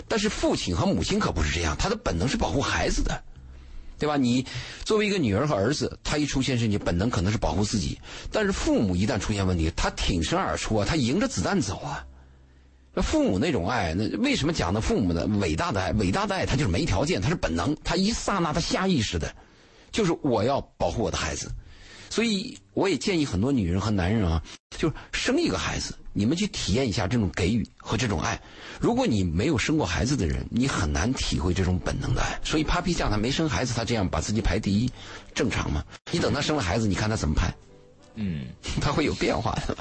[0.08, 3.20] 但是父亲和母亲可不是这样，他的本能是保护孩子的，
[3.98, 4.16] 对吧？
[4.16, 4.46] 你
[4.86, 8.00] 作为一个女儿和儿子，他一出现事情，本能可能是保护自己，
[8.32, 12.06] 但是父母一旦出现问题，他挺身而出啊，他迎着子弹走啊。
[12.98, 15.92] 那父母那种爱，那为什么讲的父母的伟大的爱？
[15.92, 19.32] 伟大的爱，他就是没条件，他是本能，他一刹那，他下意识的。
[19.92, 21.52] 就是我要保护我的孩子，
[22.10, 24.42] 所以我也建议很多女人和男人啊，
[24.76, 28.42] 就是生一个孩子，你们去体验一下这种给予和这种爱。
[28.82, 32.40] 如果你没有生过孩子的人，你很难体会这种本能的爱。
[32.44, 34.92] 所以，Papi 酱他没生孩子，他这样把自己排第一，
[35.36, 35.86] 正常吗？
[36.12, 37.54] 你等他生了孩子，你看他怎么排？
[38.16, 38.48] 嗯，
[38.82, 39.78] 他会有变化的。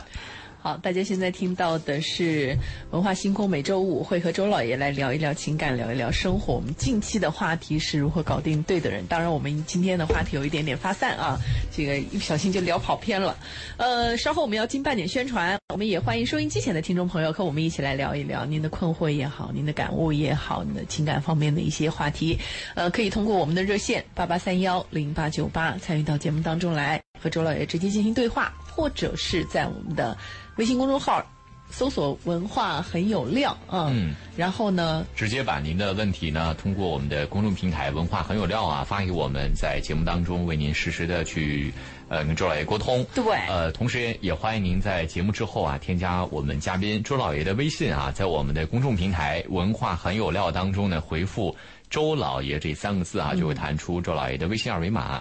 [0.67, 2.59] 好，大家现在听到的是
[2.91, 6.55] 文化星空，每周五会和周老爷来聊一聊情感，聊一聊生活。
[6.55, 9.07] 我们近期的话题是如何搞定对的人。
[9.07, 11.39] 当然，我们今天的话题有一点点发散啊，
[11.71, 13.39] 这个一不小心就聊跑偏了。
[13.77, 22.37] 呃，稍后我们要进半点宣传，我们也欢迎收音机前的听众朋友和我们一起来聊一聊您的困惑也好，您的感悟也好，您的情感方面的一些话题。
[22.75, 30.19] 呃，可以通过我们的热线八八三幺零八九八参与到节目当中来，和周老爷直接进行对话，或者是在我们的。
[30.57, 31.23] 微信公众号
[31.71, 41.75] 搜索“文化很有料”啊，嗯，然后呢，直接把您的问题呢，通过我们的公众平台“文化很有料”啊发给我们，在节目当中为您实时的去
[42.09, 43.05] 呃跟周老爷沟通。
[43.15, 51.55] 对呃，同时也欢迎您在节目之后啊，添加我们嘉宾周老爷的微信啊，在我们的公众平台“文化很有料”当中呢，回复
[51.91, 55.21] “周老爷”这三个字啊，就会弹出周老爷的微信二维码。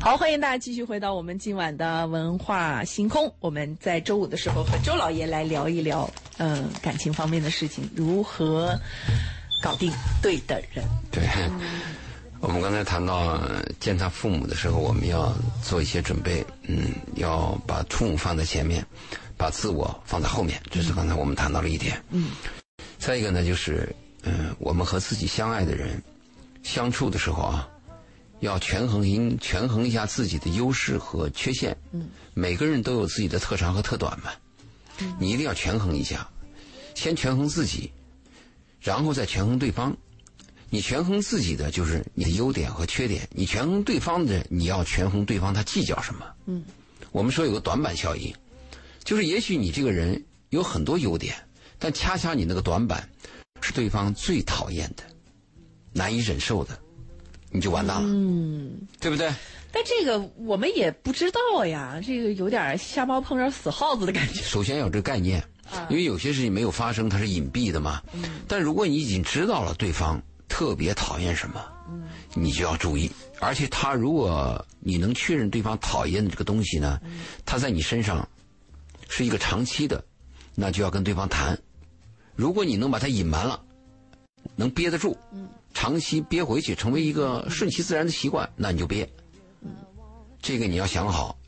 [0.00, 3.32] 好，欢迎大家继续回到我们今晚的文化星空。
[3.40, 6.08] 我们在周五的时候和周老爷来聊一聊，
[6.38, 8.78] 嗯、感情方面的事情，如何
[9.62, 10.84] 搞定对的人。
[11.10, 11.24] 对，
[12.40, 18.84] 我们刚才谈到呃见他父母的时候，我们要做一些准备，嗯，要把父母放在前面，
[19.36, 22.00] 把自我放在后面，这是刚才我们谈到了一点。
[22.10, 22.30] 嗯，
[22.98, 26.00] 再一个呢，就是嗯、我们和自己相爱的人
[26.62, 27.68] 相处的时候啊，
[28.40, 31.76] 要权衡一权衡一下自己的优势和缺陷。
[31.92, 34.30] 嗯，每个人都有自己的特长和特短嘛，
[35.18, 36.28] 你一定要权衡一下，
[36.94, 37.90] 先权衡自己，
[38.80, 39.96] 然后再权衡对方。
[40.70, 46.26] 你权衡自己的就是你的优点和缺点，你权衡对方的，你要权衡对方他计较什么。
[46.44, 46.62] 嗯，
[47.10, 48.34] 我们说有个短板效应，
[49.02, 51.34] 就是也许你这个人有很多优点，
[51.78, 53.08] 但恰恰你那个短板
[53.62, 55.02] 是对方最讨厌的、
[55.92, 56.78] 难以忍受的，
[57.50, 58.08] 你就完蛋了。
[58.08, 59.32] 嗯，对不对？
[59.70, 64.40] 但这个我们也不知道呀，这个有点瞎猫碰上死耗子的感觉。
[64.42, 65.44] 首先要有这个概念，
[65.90, 68.02] 因为有些事情没有发生，它是隐蔽的嘛。
[68.46, 71.62] 但如果你已经知道了对方特别讨厌什么，
[72.34, 73.10] 你就要注意。
[73.40, 76.98] 而且他如果你能确认对方讨厌的这个东西呢，
[77.44, 78.26] 他在你身上
[79.08, 80.02] 是一个长期的，
[80.54, 81.56] 那就要跟对方谈。
[82.34, 83.62] 如果你能把它隐瞒了，
[84.56, 85.16] 能憋得住，
[85.80, 89.08] 长期憋回去，成为一个顺其自然的习惯，那你就憋。
[90.42, 91.38] 这个你要想好。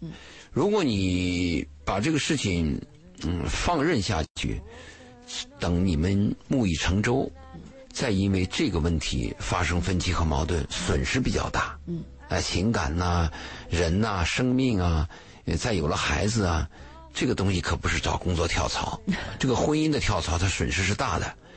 [0.52, 2.80] 如果你把这个事情
[3.24, 4.62] 嗯放任下去，
[5.58, 7.28] 等你们木已成舟，
[7.92, 11.76] 再因为这个问题发生分歧和矛盾，损失比较大。
[11.88, 13.28] 嗯，啊，情感呐、
[13.68, 15.08] 人呐、生命啊，
[15.46, 16.70] 呃再有了孩子啊，
[17.12, 19.00] 这个东西可不是找工作跳槽，
[19.40, 21.49] 这个婚姻的跳槽，它损失是大的，不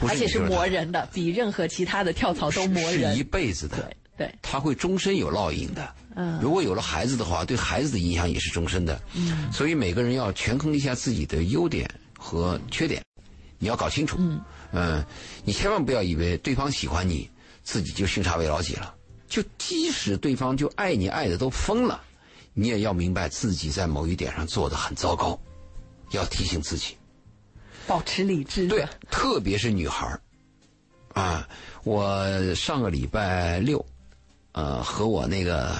[0.00, 3.22] 而且是磨人的，比任何其他的跳槽都磨人是一。
[3.22, 3.76] 辈子的。
[3.78, 5.94] 对对，他会终身有烙印的。
[6.14, 9.00] 嗯如果有了孩子的话，对孩子的影响也是终身的。
[9.14, 13.02] 嗯，所以每个人要权衡一下自己的优点和缺点，
[13.58, 14.16] 你要搞清楚。
[14.70, 15.04] 嗯，
[15.44, 17.28] 你千万不要以为对方喜欢你，
[17.64, 18.94] 自己就姓差为老几了。
[19.28, 22.00] 就即使对方就爱你爱的都疯了，
[22.52, 25.36] 你也要明白自己在某一点上做的很糟糕，
[26.12, 26.96] 要提醒自己。
[27.86, 28.66] 保持理智。
[28.66, 30.20] 对，特别是女孩儿。
[31.14, 31.48] 啊，
[31.84, 33.84] 我上个礼拜六，
[34.52, 35.74] 呃，和我那个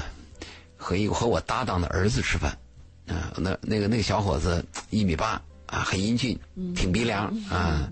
[0.77, 2.57] 和一个和我搭档的儿子吃饭，
[3.09, 6.38] 啊、那那个那个小伙子一米八啊，很英俊，
[6.77, 7.90] 挺鼻梁啊，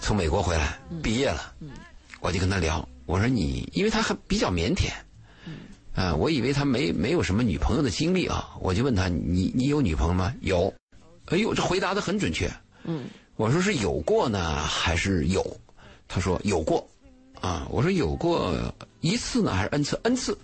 [0.00, 1.54] 从美国回来，毕业了，
[2.20, 4.90] 我就跟他聊，我说你，因为他还比较腼腆。
[5.94, 10.34] 啊，我以为他没没有什么女朋友的经历啊，我就问他，你你有女朋友吗？
[10.40, 10.72] 有，
[11.26, 12.50] 哎呦，这回答的很准确。
[13.36, 15.44] 我说是有过呢，还是有？
[16.06, 16.86] 他说有过，
[17.40, 18.54] 啊，我说有过
[19.00, 20.38] 一次呢，还是 n 次？n 次。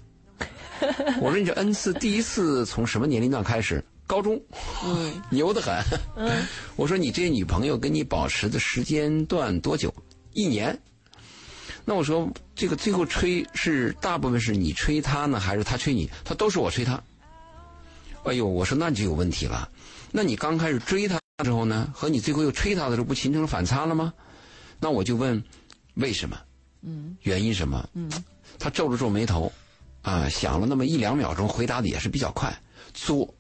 [1.20, 3.84] 我说你这 n 次，第一次从什么年龄段开始？
[4.06, 4.40] 高中，
[5.28, 5.84] 牛得很。
[6.76, 9.92] 我说你这些女朋友跟你保持的时间段多久？
[10.32, 10.76] 一年。
[11.84, 16.08] 那我说这个最后吹是大部分是你吹她呢，还是她吹你？
[16.24, 17.02] 她都是我吹她。
[18.24, 19.68] 哎呦，我说那就有问题了。
[20.10, 24.12] 那你刚开始追他之后呢，和你最后又吹他的时候，不形成了反差了吗？
[24.80, 25.42] 那我就问，
[25.94, 26.36] 为什么？
[26.82, 27.88] 嗯，原因什么？
[27.94, 28.10] 嗯，
[28.58, 29.52] 他皱了皱眉头，
[30.02, 32.52] 啊，想了那么一两秒钟，回答的也是比较快，
[32.92, 33.32] 作。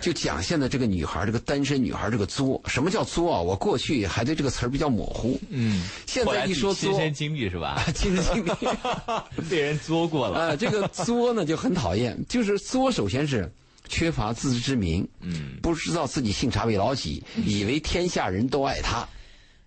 [0.00, 3.40] 就讲现在这个女孩，这个单身女孩这个作，什么叫作啊？
[3.40, 7.80] 我过去还对这个词儿比较模糊，嗯，现在一说作，亲身经历是吧？
[7.94, 8.50] 亲身经历。
[9.48, 10.40] 被人作过了。
[10.40, 13.48] 啊，这个作呢就很讨厌，就是作首先是
[13.90, 19.06] 缺乏自知之明，嗯，不知道自己姓啥为老几，以为天下人都爱他，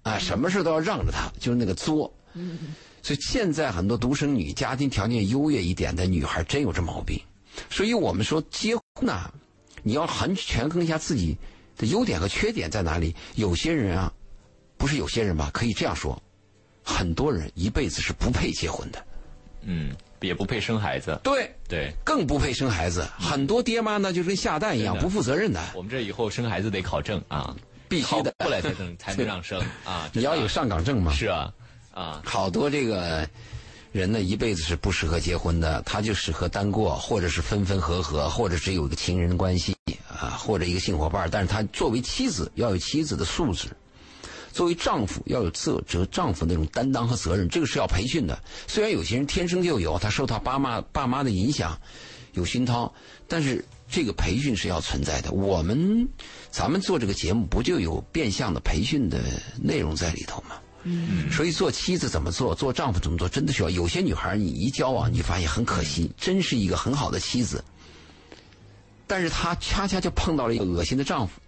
[0.02, 2.12] 啊，什么事都要让着他，就是那个作。
[3.04, 7.22] 所以现在很多独生女、家庭条件优越一点的女孩真有这毛病，
[7.70, 9.30] 所以我们说结婚呐、
[9.84, 11.38] 你要很权衡一下自己
[11.78, 13.14] 的优点和缺点在哪里。
[13.36, 14.12] 有些人啊，
[14.78, 16.20] 不是有些人吧，可以这样说，
[16.82, 19.06] 很多人一辈子是不配结婚的。
[19.64, 21.20] 嗯，也不配生孩子。
[21.24, 23.08] 对，对，更不配生孩子。
[23.20, 27.56] 很多爹妈呢，就跟下蛋一样，不负责任的，我们这以后生孩子得考证啊，
[27.88, 28.34] 必须的。
[28.40, 30.10] 过来才能才能 让生啊。
[30.14, 31.14] 你要有上岗证嘛。
[31.14, 31.54] 是啊，
[31.94, 33.28] 啊，好多这个
[33.92, 39.76] 人呢，一辈子是不适合结婚的，他就适合单过，或者是分分合合，或者是有一个情人关系
[40.10, 43.68] 啊或者一个性伙伴，但是他作为妻子要有妻子的素质，
[44.54, 48.39] 作为丈夫要有责责丈夫那种担当和责任，这个是要培训的。
[48.68, 51.78] 虽然有些人天生就有，他受他爸妈爸妈的影响，
[52.34, 52.94] 有熏陶，
[53.28, 55.32] 但是这个培训是要存在的。
[55.32, 56.08] 我们
[56.52, 59.20] 咱们做这个节目，不就有变相的培训的
[59.60, 60.56] 内容在里头吗？
[60.84, 63.70] 嗯，所以做妻子怎么做，做丈夫怎么做，真的需要。
[63.70, 67.63] 有些女孩你一交往，你发现很可惜，真是一个很好的妻子，
[69.08, 71.39] 但是她恰恰就碰到了一个恶心的丈夫。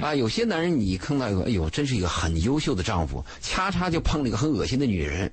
[0.00, 5.32] 啊，有些男人你碰到一个，哎呦，真是一个很优秀的丈夫，恰恰就碰了一个很恶心的女人。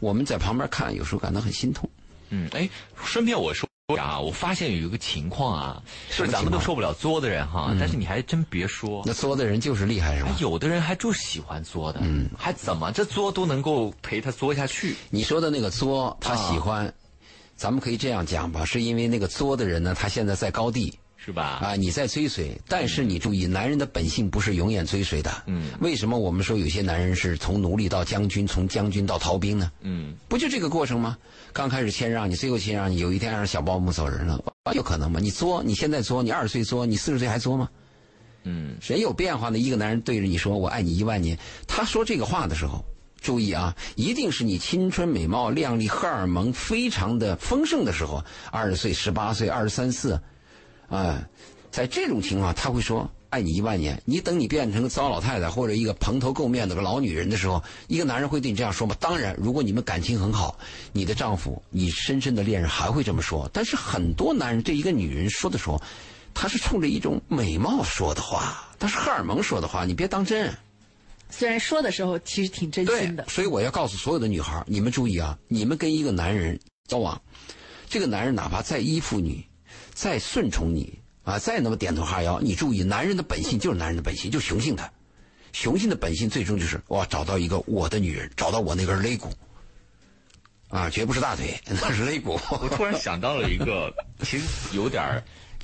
[0.00, 1.88] 我们在旁边看，有时候感到很心痛。
[2.30, 2.68] 嗯，哎，
[3.02, 9.02] 顺便我说啊，我发现有一个情况啊，是咱们都受不了作的人哈，但是你还真别说。
[9.06, 10.36] 那作的人就是厉害，是吧哎？
[10.38, 16.92] 有的人还就喜欢作的，嗯，还怎么这作都能够陪他作下去，你说的那个作，他喜欢，
[17.56, 21.58] 咱们可以这样讲吧，是因为那个作的人呢，他现在在高地是吧？
[21.60, 25.30] 啊，你在追随，但是你注意，男人的本性不是永远追随的。
[25.44, 29.70] 嗯，为什么我们说有些男人是从奴隶到将军，从将军到逃兵呢？
[29.82, 31.18] 嗯，不就这个过程吗？
[31.52, 34.42] 刚开始谦让你，最后谦让你，有一天让小保姆走人了，
[34.74, 35.20] 有可能吗？
[35.20, 37.68] 你作，你现在作，你二十岁作，你四十岁还作吗？
[38.44, 39.58] 嗯，谁有变化呢？
[39.58, 41.38] 一个男人对着你说“我爱你一万年”，
[41.68, 42.82] 他说这个话的时候，
[43.20, 50.18] 注意啊，一定是你青春美貌、靓丽、荷尔蒙非常的丰盛的时候，二十岁、十八岁、二十三四，
[50.88, 51.22] 啊，
[51.70, 54.00] 在这种情况，他会说“爱你一万年”。
[54.06, 58.96] 你等你变成个糟老太太或者一个蓬头垢面的个老女人的时候，一个男人会对你这样说吗？
[58.98, 60.58] 当然，如果你们感情很好，
[60.92, 63.48] 你的丈夫、你深深的恋人还会这么说。
[63.52, 65.80] 但是很多男人对一个女人说的时候，
[66.32, 70.50] 他是冲着一种美貌说的话，他是荷尔蒙说的话，你别当真。
[71.30, 77.20] 虽然说的时候其实挺真心的，，所以我要告诉所有的女孩儿，你们注意啊，你们跟一个男人交往，
[77.90, 79.44] 这个男人哪怕再依附你，
[80.00, 84.92] 再顺从你啊，再那么点头哈腰，你注意，男人的本性就是男人的本性，就雄性的，
[85.52, 89.28] 雄性的本性最终就是哇，找到一个我的女人，找到我那根肋骨，
[90.68, 92.38] 啊，绝不是大腿，那是肋骨。
[92.48, 95.20] 我突然想到了一个，其实有点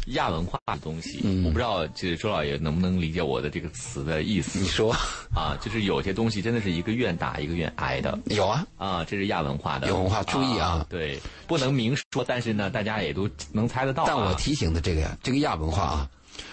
[0.08, 4.94] 亚文化的东西，嗯我不知道就是周老爷能不能理解我的这个词的意思你说
[5.34, 5.56] 啊？
[5.62, 8.18] 就是有些东西真的是一个愿打一个愿挨的。
[8.26, 8.66] 有啊？
[8.76, 14.06] 啊，这是亚文化的，有文化注意啊对，不能明说，但是呢，大家也都能猜得到、啊。
[14.06, 16.10] 但我提醒的这个呀，这个亚文化啊，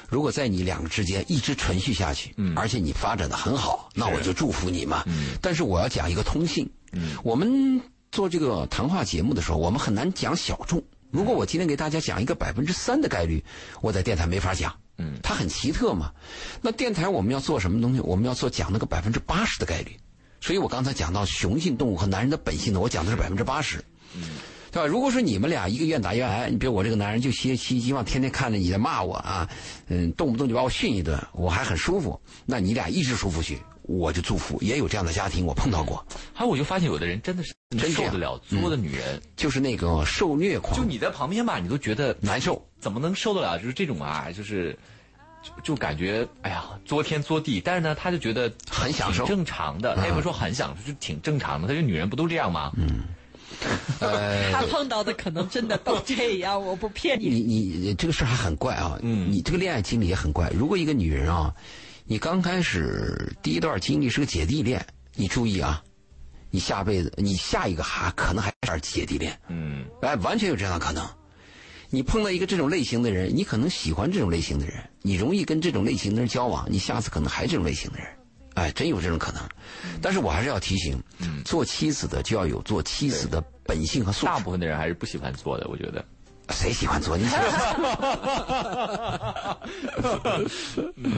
[0.08, 5.04] 如果在你两个之间一直存续下去，嗯，而且你发展的很好，那我就祝福你嘛。
[5.08, 10.82] 嗯，但是我要讲一个通性，嗯，我们做这个谈话节目的时候，我们很难讲小众。
[11.12, 13.44] 如果我今天给大家讲一个百分之三的概率，
[13.82, 16.12] 我在电台没法讲，嗯，它很奇特嘛。
[16.62, 18.00] 那电台我们要做什么东西？
[18.00, 19.92] 我们要做讲那个百分之八十的概率。
[20.40, 23.84] 所以我刚才讲到雄性动物和男人的本性呢，我讲的是百分之八十。
[24.72, 24.88] 对吧？
[24.88, 29.50] 如果说你们俩一个愿打愿挨，你比如我这个男人就希希希望天天看着你在骂我啊，
[29.88, 33.60] 嗯，动不动就把我训一顿，我还很舒服，那你俩一直舒服去，
[33.98, 34.58] 我就祝福。
[34.62, 42.66] 也有这样的家庭，我碰到过，还有，我就发现有的人真的是真受得了作的女人，就是那个受虐狂，就你在旁边吧，你都觉得难受。
[42.80, 43.60] 怎么能受得了？
[43.60, 44.78] 就是这种啊，就是
[45.44, 49.96] 就就感觉哎呀，作天作地，但是呢，他就觉得很享受挺正常的。
[49.96, 51.68] 他也不是说很享受，就挺正常的。
[51.68, 52.72] 他这女人不都这样吗？
[52.76, 53.04] 嗯，
[54.02, 57.30] 呃，他碰到的可能真的都这样，我不骗你。
[57.30, 60.50] 你你这个事儿还很怪啊，嗯，你这个恋爱经历也很怪。
[60.50, 61.54] 如果一个女人啊，
[62.12, 65.82] 你刚开始第一段经历是个姐弟恋，你注意啊，
[66.50, 71.08] 你下辈子你下一个还可能还是姐弟恋，嗯，哎，完全有这样的可能。
[71.90, 78.08] 你碰到一个这种类型的人，你可能喜欢这种类型的人，你容易跟这种类型的人交往，你下次可能还这种类型的人，
[78.56, 79.42] 哎，真有这种可能。
[80.02, 81.02] 但是我还是要提醒，
[81.46, 84.26] 做妻子的就要有做妻子的本性和素质。
[84.26, 86.04] 大部分的人还是不喜欢做的，我觉得。
[86.50, 87.16] 谁喜欢做？
[87.16, 87.46] 你喜欢？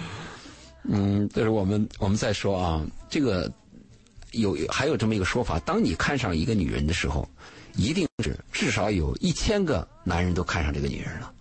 [0.83, 3.51] 嗯，这是我们我们再说啊，这个
[4.31, 7.27] 有还有这么一个说法：当你看上一个女人的时候，
[7.75, 11.31] 一定是至少有一千个男人都看上这个女人了，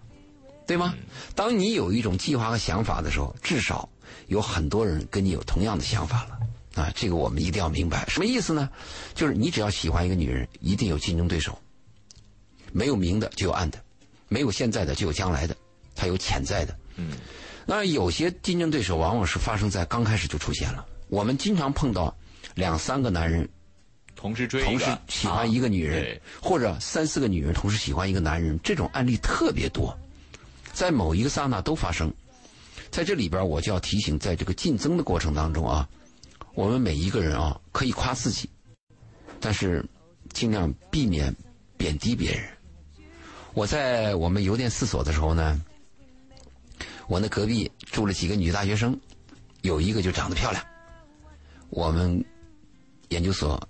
[0.66, 0.94] 对吗？
[1.34, 3.88] 当你有一种计划和想法的时候，至少
[4.28, 6.38] 有很多人跟你有同样的想法了。
[6.74, 8.70] 啊，这个我们一定要明白，什么意思呢？
[9.14, 11.58] 就是你只要喜欢一个女人，一定有竞争对手，
[12.72, 13.78] 没有明的就有暗的，
[14.28, 15.54] 没有现在的就有将来的，
[15.94, 16.74] 它有潜在的。
[16.96, 17.12] 嗯，
[17.66, 20.84] 那有些竞争对手往往是发生在刚开始就出现了。
[21.08, 22.16] 我们经常碰到
[22.54, 23.48] 两三个男人
[24.16, 29.96] 同时追同时喜欢一个女人，啊或者三四个女人同时喜欢一个男人，这种案例特别多，
[30.72, 32.12] 在某一个刹那都发生。
[32.90, 35.88] 在这里边，我就要提醒，在这个竞争的过程当中啊，
[36.54, 38.48] 我们每一个人啊，可以夸自己，
[39.40, 39.84] 但是
[40.32, 41.34] 尽量避免
[41.76, 42.44] 贬低别人。
[43.54, 45.60] 我在我们邮电四所的时候呢，
[47.08, 48.98] 我那隔壁住了几个女大学生，
[49.62, 50.64] 有一个就长得漂亮。
[51.70, 52.24] 我们
[53.08, 53.60] 研究所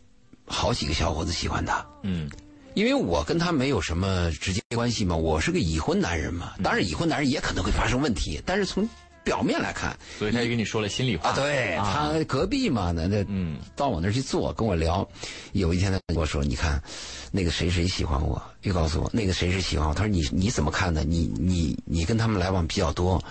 [0.47, 2.30] 好几个小伙子喜欢她，嗯，
[2.74, 6.53] 因为我跟她没有什么直接关系嘛，我是个已婚男人嘛。
[6.62, 8.89] 当然，已婚男人也可能会发生问题，但是从
[9.25, 15.09] 表面来看，所以他就跟你说了心里话啊，对啊他隔壁嘛，那那嗯到我那儿去坐，跟我聊。
[15.53, 16.83] 有一天他跟我说：“你看，
[17.31, 19.95] 那个谁谁喜欢我。”又告诉我那个谁谁喜欢我。
[19.95, 21.05] 他说：“你你怎么看呢？
[21.05, 23.23] 你你你跟他们来往比较多，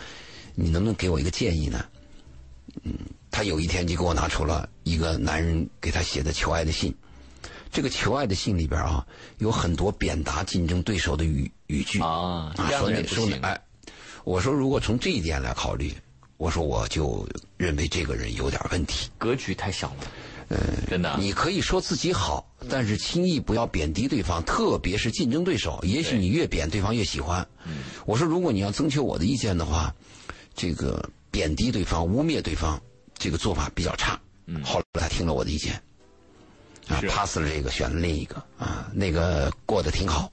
[0.56, 1.86] 你能不能给我一个建议呢？”
[2.84, 2.94] 嗯，
[3.30, 6.96] 他有一天就给我拿出了一个男人给他写的求爱的信。
[7.70, 9.06] 这个求爱的信里边啊，
[9.38, 13.62] 有很多贬达竞争对手的语语句啊说那的人说那哎，
[14.24, 15.94] 我说如果从这一点来考虑，
[16.38, 19.10] 我说我就认为这个人有点问题。
[19.18, 19.96] 格局太小了，
[20.50, 20.58] 嗯，
[20.90, 25.80] 真的，你可以说自己好，但是轻易不要贬低对方，特别是竞争对手。
[25.84, 27.48] 也许你越贬，对方越喜欢。
[28.06, 29.94] 我说，如果你要征求我的意见的话，
[30.56, 32.82] 这个贬低对方、污蔑对方，
[33.18, 34.20] 这个做法比较差。
[34.64, 35.74] 后来他听了我的意见，
[36.88, 40.30] 啊，pass 了这个，选了另一个啊，那个过得挺好，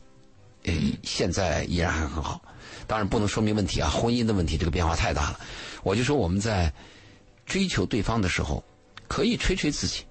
[0.68, 2.40] 呃， 现在依然还很好。
[2.86, 5.40] 当然不能说明问题啊，婚姻的问题这个变化太大了。
[5.82, 6.72] 我就说我们在
[7.44, 8.62] 追求对方的时候，
[9.06, 10.04] 可以吹吹自己。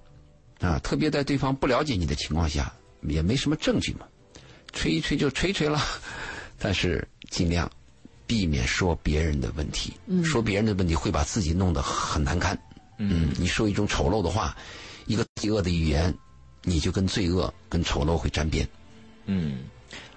[0.60, 4.08] 啊，特别在对方不了解你的情况下，也没什么证据嘛，
[4.74, 5.80] 吹一吹就吹吹了，
[6.58, 7.70] 但是尽量
[8.26, 9.93] 避免说别人的问题，
[10.24, 12.58] 说别人的问题会把自己弄得很难堪。
[12.97, 14.58] 嗯，你说一种丑陋的话，
[15.05, 16.12] 一个罪恶的语言，
[16.64, 18.68] 你就跟罪恶、跟丑陋会沾边。
[19.28, 19.60] 嗯，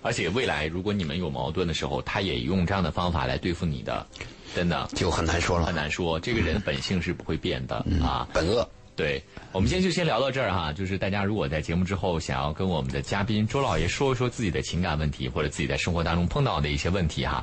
[0.02, 4.06] 而且未来如果你们有矛盾的时候，他也用这样的方法来对付你的，
[4.54, 6.18] 真的就很难说了很难说。
[6.18, 8.28] 这个人本性是不会变的啊。
[8.32, 8.68] 本恶。
[9.00, 10.74] 对，我们今天就先聊到这儿哈。
[10.74, 17.42] 就是大家如果在节目之后想要跟我们的嘉宾周老爷说一说自己的情感问题，或者自己在生活当中碰到的一些问题哈，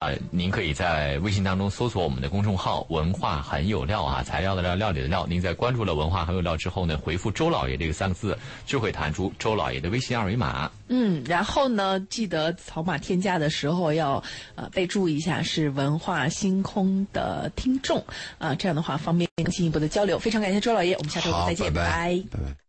[0.00, 5.24] 啊、您可以在微信当中搜索我们的公众号“文化很有料”啊，材料的料，料理的料。
[5.28, 8.36] 您在关注了“文化很有料”之后呢，回复“周老爷”这个三个字，
[8.66, 10.68] 就会弹出周老爷的微信二维码。
[10.88, 14.22] 嗯，然后呢，记得扫码添加的时候要
[14.56, 18.04] 呃备注一下是文化星空的听众
[18.38, 20.18] 啊、这样的话方便进一步的交流。
[20.18, 22.65] 非常感谢周老爷，我们下周，再见，拜拜，拜拜。